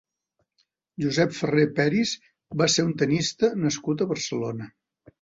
[1.03, 2.15] Josep Ferrer Peris
[2.63, 4.77] va ser un tenista nascut a Barcelona.